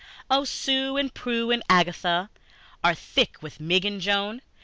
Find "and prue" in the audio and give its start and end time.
0.97-1.51